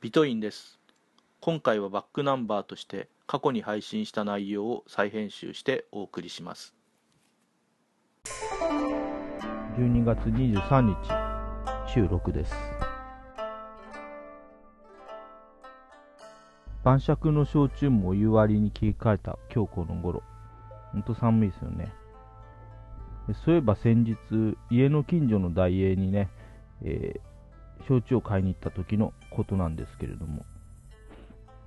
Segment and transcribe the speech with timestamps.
[0.00, 0.80] ビトインです。
[1.42, 6.74] 今回はバックナンバーとして過去に配信した内容を再編集してお送りします。
[9.76, 12.54] 12月23日収録です。
[16.82, 20.22] 晩酌の焼酎もお湯割りに切り替えた今日この頃。
[20.92, 21.92] ほんと寒いですよね。
[23.44, 24.16] そういえば先日
[24.70, 26.30] 家の近所の大英にね、
[26.82, 27.30] えー
[27.88, 30.44] 焼酎を買いに行った時のことなんですけれども、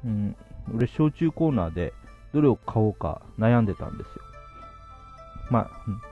[0.05, 0.35] うん、
[0.75, 1.93] 俺、焼酎コーナーで
[2.33, 4.13] どれを買おうか悩んでたんですよ。
[5.49, 5.69] ま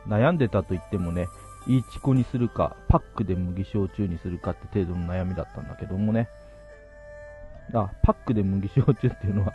[0.08, 1.28] あ、悩んでたと言ってもね、
[1.68, 6.30] いいチコにするか、パックで麦焼酎にするかって程度の悩みだったんだけどもね。
[7.74, 9.54] あ、パックで麦焼酎っていうのは、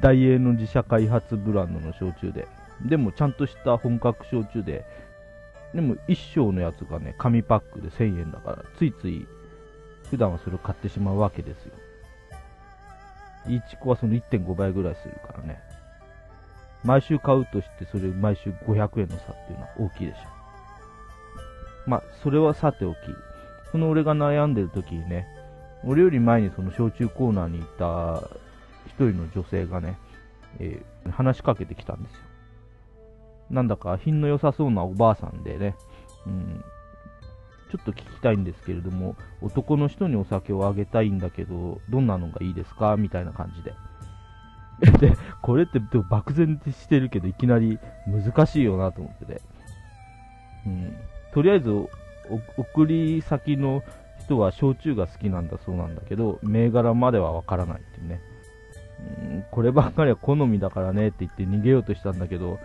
[0.00, 2.46] 大英の自社開発ブランドの焼酎で、
[2.84, 4.84] でもちゃんとした本格焼酎で、
[5.74, 9.26] でも一升のやつがね、紙パックで1000円だから、ついつい
[10.10, 11.72] 普段はそれを買ってしまうわけですよ。
[13.48, 15.60] イチコはその1.5倍ぐらいするからね。
[16.84, 20.20] 毎週買うとして、それ毎週500円の差っていうのは大きいでしょ。
[21.86, 22.98] まあ、それはさておき、
[23.72, 25.26] その俺が悩んでる時にね、
[25.84, 28.22] 俺より前にその焼酎コーナーにいた
[28.86, 29.98] 一人の女性がね、
[30.58, 32.18] えー、話しかけてきたんですよ。
[33.50, 35.74] なんだか品の良さそうなおばあさんでね、
[36.26, 36.64] うん、
[37.70, 42.96] ちょっと聞きたいんですけれども、男の人にお酒をあげたいんだけど、どんなのがいいですか？
[42.96, 43.74] みたいな感じで。
[44.98, 49.42] で、これって漠然としてるけど、いきなり難しいよなと思ってて。
[50.66, 50.96] うん。
[51.32, 51.70] とりあえず、
[52.56, 53.82] 送り先の
[54.20, 58.20] 人は焼酎が好きなんだそうなんだけど、銘柄まではわからないっていうね。
[59.32, 62.58] うん、こればっかりは好みだからねって言って逃げようとしたんだけど、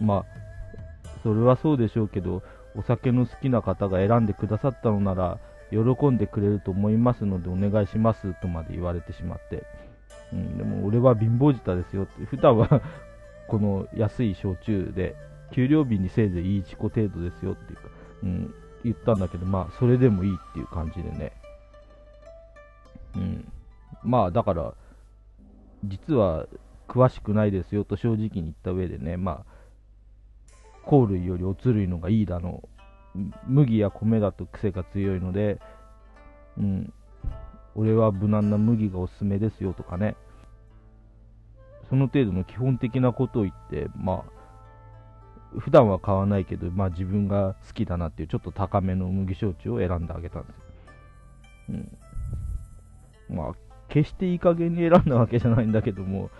[0.00, 0.24] まあ、
[1.22, 2.42] それはそうでしょうけど、
[2.76, 5.38] お酒の好きな方が選んでくださったのなら、
[5.70, 9.64] 喜んでくれると思いますのでお願いしますとまで言われてしまって、
[10.32, 12.82] うん、でも俺は貧乏舌ですよって、普段は
[13.48, 15.16] この安い焼酎で、
[15.52, 17.82] 給料日にせいぜいいチコ程度ですよっていうか、
[18.22, 18.54] うん、
[18.84, 21.32] 言ったんだけど、まあ、それでもいいっていう感じでね。
[23.16, 23.52] うん。
[24.02, 24.74] まあ、だから、
[25.84, 26.46] 実は
[26.88, 29.63] 詳しくないですよと正直に言った上でね、まあ、
[30.88, 32.68] 香類よりおつ類のがいいだの
[33.46, 35.60] 麦や米だと癖が強いので、
[36.58, 36.92] うん、
[37.74, 40.16] 俺は無難な麦がおすすめですよとかね、
[41.88, 50.62] その程度の基本的なことを言って、まあ、普段は買わないけど、まあ自分が好きだなっていうちょっと高めの麦焼酎を選んであげたんですよ。
[53.30, 53.36] うん。
[53.36, 53.52] まあ、
[53.88, 56.30] 決していい加減に選んだわけじゃないんだけども、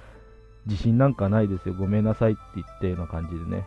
[0.66, 3.64] 自信なんかないですよ、ごめんなさいって言ったような感じでね。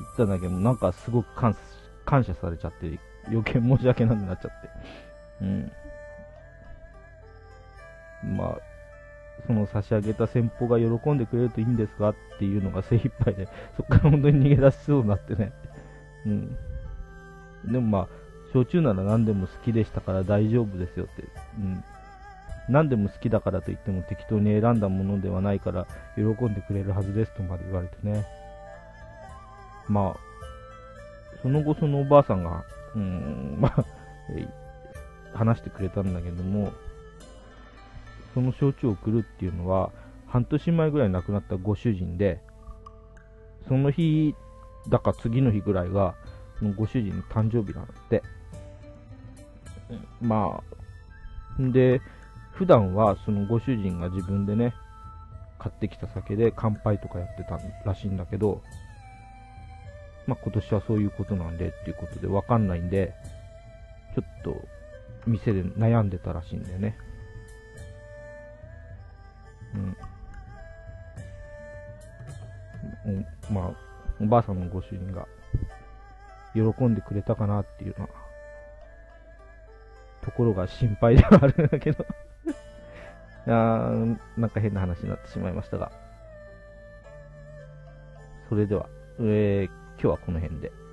[0.00, 1.56] 言ったんだけど、なんかすごく感
[2.04, 4.68] 感謝されちゃって、余計申し訳なくなっちゃって。
[5.42, 5.72] うん。
[8.36, 8.58] まあ、
[9.46, 15.52] その差し上げた先方が喜んでくれるといいんですかっていうのが精一杯で、そっから本当に逃げ出しそうになってね。
[16.26, 16.56] うん。
[17.70, 18.08] でもまあ、
[18.52, 21.24] 焼酎なら何でも好きでしたから大丈夫ですよって。
[21.58, 21.84] うん。
[22.68, 28.24] 何でも好きだからといっても適当に選んだものではないから喜んでくれるはずですとまで言われてね。
[29.88, 30.20] まあ、
[31.42, 32.64] その後そのおばあさんが、
[32.94, 33.84] うん、まあ、
[35.36, 36.72] 話してくれたんだけども、
[38.32, 39.90] その焼酎を送るっていうのは、
[40.26, 42.40] 半年前ぐらい亡くなったご主人で、
[43.68, 44.34] その日、
[44.88, 46.14] だか次の日ぐらいが、
[46.76, 48.22] ご主人の誕生日なんって。
[50.20, 52.00] まあ、で、
[52.52, 54.74] 普段はそのご主人が自分でね、
[55.58, 58.62] 買ってきた酒で乾杯とかやってたらしいんだけど、
[60.26, 63.14] まあ、今年はそういうことなんでっていうことでわかんないんで、
[64.14, 64.62] ちょっと
[65.26, 66.96] 店で悩んでたらしいんだよね。
[73.06, 73.26] うん。
[73.50, 73.70] まあ、
[74.20, 75.26] おばあさんのご主人が
[76.54, 78.10] 喜んでくれたかなっていうのは、
[80.22, 82.06] ところが心配ではあるんだけど
[83.46, 85.92] あーなんか変な話になってしまいましたが。
[88.48, 88.88] それでは、
[89.20, 90.83] えー今日はこの辺で。